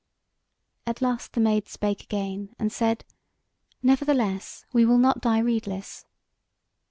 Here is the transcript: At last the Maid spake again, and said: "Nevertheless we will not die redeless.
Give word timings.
At 0.87 0.99
last 1.03 1.33
the 1.33 1.39
Maid 1.39 1.67
spake 1.67 2.01
again, 2.01 2.55
and 2.57 2.71
said: 2.71 3.05
"Nevertheless 3.83 4.65
we 4.73 4.83
will 4.83 4.97
not 4.97 5.21
die 5.21 5.37
redeless. 5.41 6.05